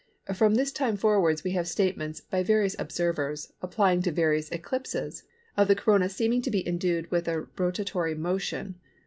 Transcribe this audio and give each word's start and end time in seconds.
From 0.33 0.55
this 0.55 0.71
time 0.71 0.97
forwards 0.97 1.43
we 1.43 1.51
have 1.51 1.67
statements, 1.67 2.21
by 2.21 2.41
various 2.41 2.75
observers, 2.79 3.53
applying 3.61 4.01
to 4.01 4.11
various 4.11 4.49
eclipses, 4.49 5.21
of 5.55 5.67
the 5.67 5.75
Corona 5.75 6.09
seeming 6.09 6.41
to 6.41 6.49
be 6.49 6.67
endued 6.67 7.11
with 7.11 7.27
a 7.27 7.41
rotatory 7.55 8.15
motion. 8.17 8.79